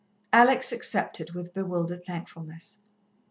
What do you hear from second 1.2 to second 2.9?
with bewildered thankfulness.